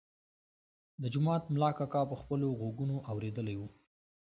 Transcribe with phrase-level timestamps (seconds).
[1.01, 3.61] د جومات ملا کاکا په خپلو غوږونو اورېدلی و.